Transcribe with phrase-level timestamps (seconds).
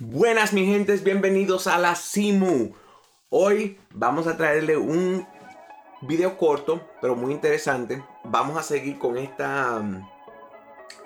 [0.00, 2.72] Buenas mi gentes, bienvenidos a la Simu.
[3.30, 5.26] Hoy vamos a traerle un
[6.02, 8.02] video corto, pero muy interesante.
[8.24, 10.08] Vamos a seguir con esta mm,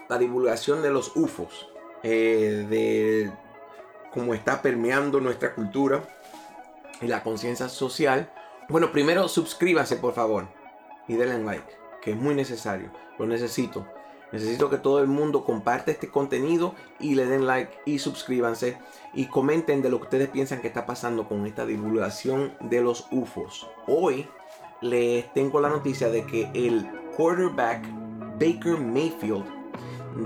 [0.08, 1.68] la divulgación de los UFOs,
[2.02, 3.32] eh, de
[4.12, 6.04] cómo está permeando nuestra cultura
[7.00, 8.32] y la conciencia social.
[8.68, 10.48] Bueno, primero suscríbanse por favor
[11.08, 12.90] y denle like, que es muy necesario.
[13.18, 13.86] Lo necesito.
[14.32, 18.78] Necesito que todo el mundo comparte este contenido y le den like y suscríbanse
[19.12, 23.06] y comenten de lo que ustedes piensan que está pasando con esta divulgación de los
[23.10, 23.68] UFOs.
[23.86, 24.26] Hoy
[24.80, 27.86] les tengo la noticia de que el quarterback
[28.40, 29.44] Baker Mayfield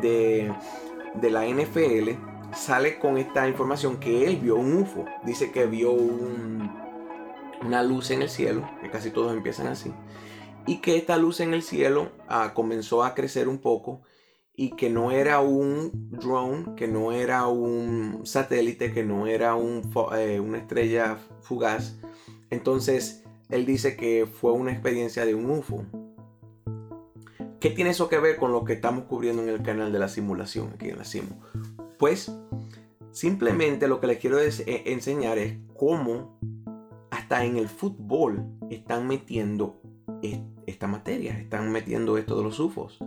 [0.00, 0.54] de,
[1.14, 2.10] de la NFL
[2.54, 5.04] sale con esta información que él vio un UFO.
[5.24, 5.90] Dice que vio
[7.60, 9.92] una luz en el cielo, que casi todos empiezan así
[10.66, 14.02] y que esta luz en el cielo ah, comenzó a crecer un poco
[14.54, 19.82] y que no era un drone, que no era un satélite, que no era un,
[20.16, 21.98] eh, una estrella fugaz.
[22.50, 25.84] Entonces, él dice que fue una experiencia de un UFO.
[27.60, 30.08] ¿Qué tiene eso que ver con lo que estamos cubriendo en el canal de la
[30.08, 31.36] simulación aquí en la Simu?
[31.98, 32.32] Pues
[33.12, 36.38] simplemente lo que les quiero eh, enseñar es cómo
[37.10, 39.80] hasta en el fútbol están metiendo
[40.66, 42.98] esta materia, están metiendo esto de los UFOs.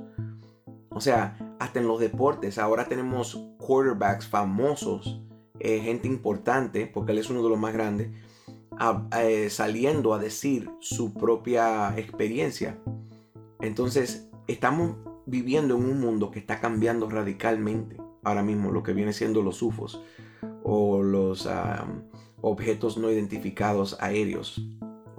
[0.90, 5.22] O sea, hasta en los deportes, ahora tenemos quarterbacks famosos,
[5.60, 8.10] eh, gente importante, porque él es uno de los más grandes,
[9.18, 12.80] eh, saliendo a decir su propia experiencia.
[13.60, 19.14] Entonces, estamos viviendo en un mundo que está cambiando radicalmente ahora mismo, lo que viene
[19.14, 20.02] siendo los UFOs
[20.64, 21.48] o los
[22.42, 24.62] objetos no identificados aéreos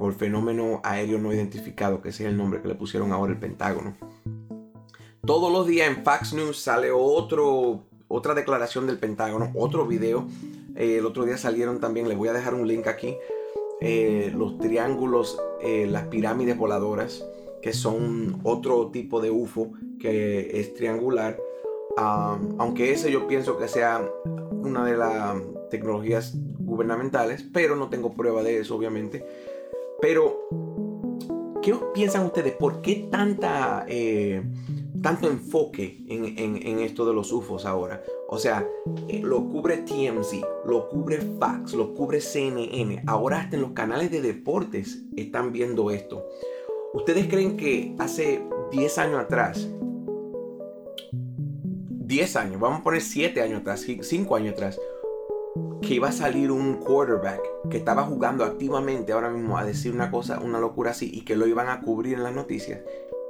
[0.01, 3.33] o el fenómeno aéreo no identificado, que ese es el nombre que le pusieron ahora
[3.33, 3.95] el Pentágono.
[5.27, 10.27] Todos los días en Fox News sale otro, otra declaración del Pentágono, otro video.
[10.75, 13.17] Eh, el otro día salieron también, les voy a dejar un link aquí,
[13.83, 17.23] eh, los triángulos, eh, las pirámides voladoras,
[17.61, 21.39] que son otro tipo de UFO que es triangular.
[21.97, 24.01] aunque ese yo pienso que sea
[24.51, 25.37] una de las
[25.71, 29.27] tecnologías gubernamentales, pero no tengo prueba de eso, obviamente.
[30.01, 30.49] Pero,
[31.63, 32.55] ¿qué piensan ustedes?
[32.55, 34.43] ¿Por qué tanta, eh,
[35.03, 38.03] tanto enfoque en, esto de los UFOs ahora?
[38.29, 38.67] O sea,
[39.09, 43.03] eh, lo cubre TMZ, lo cubre Fox, lo cubre CNN.
[43.07, 46.25] Ahora hasta en los canales de deportes están viendo esto.
[46.95, 49.69] ¿Ustedes creen que hace 10 años atrás,
[52.11, 54.81] 10 años, vamos a poner 7 años atrás, 5 años atrás,
[55.83, 57.41] que iba a salir un quarterback
[57.71, 61.37] que estaba jugando activamente ahora mismo a decir una cosa, una locura así y que
[61.37, 62.81] lo iban a cubrir en las noticias,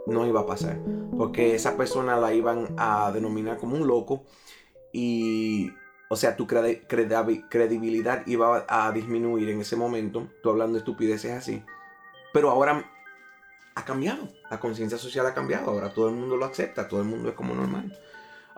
[0.07, 0.79] no iba a pasar.
[1.17, 4.25] Porque esa persona la iban a denominar como un loco
[4.93, 5.71] y,
[6.09, 11.63] o sea, tu credibilidad iba a disminuir en ese momento, tú hablando de estupideces así.
[12.33, 12.85] Pero ahora
[13.75, 17.07] ha cambiado, la conciencia social ha cambiado, ahora todo el mundo lo acepta, todo el
[17.07, 17.99] mundo es como normal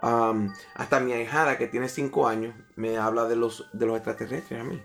[0.03, 4.65] hasta mi ahijada que tiene 5 años me habla de los, de los extraterrestres a
[4.65, 4.83] mí.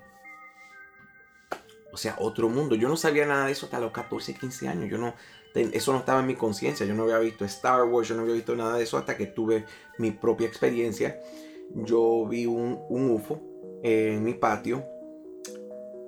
[1.92, 2.76] O sea, otro mundo.
[2.76, 4.92] Yo no sabía nada de eso hasta los 14, 15 años.
[4.92, 5.16] Yo no,
[5.56, 6.86] eso no estaba en mi conciencia.
[6.86, 9.26] Yo no había visto Star Wars, yo no había visto nada de eso hasta que
[9.26, 9.66] tuve
[9.98, 11.20] mi propia experiencia.
[11.74, 13.42] Yo vi un, un UFO
[13.82, 14.86] en mi patio.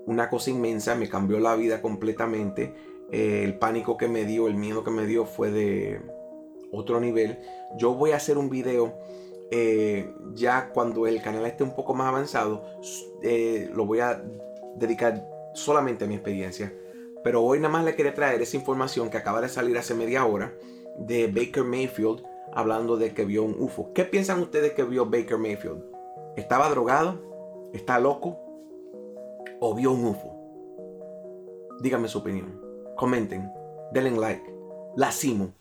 [0.06, 2.76] Una cosa inmensa, me cambió la vida completamente.
[3.12, 6.00] el pánico que me dio, el miedo que me dio fue de,
[6.72, 7.40] otro nivel.
[7.78, 8.94] Yo voy a hacer un video
[9.52, 12.64] eh, ya cuando el canal esté un poco más avanzado.
[13.24, 14.24] Eh, lo voy a
[14.76, 16.74] dedicar solamente a mi experiencia.
[17.24, 20.26] Pero hoy nada más le quería traer esa información que acaba de salir hace media
[20.26, 20.54] hora
[20.98, 23.92] de Baker Mayfield hablando de que vio un UFO.
[23.94, 25.84] ¿Qué piensan ustedes que vio Baker Mayfield?
[26.36, 27.20] ¿Estaba drogado?
[27.74, 28.38] ¿Está loco?
[29.60, 30.40] ¿O vio un UFO?
[31.82, 32.62] Díganme su opinión.
[32.96, 33.52] Comenten.
[33.92, 34.44] Denle like.
[34.96, 35.59] La Simo.